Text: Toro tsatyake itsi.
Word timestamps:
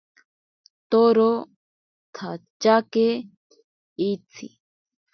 Toro 0.89 1.29
tsatyake 2.13 3.07
itsi. 4.11 4.45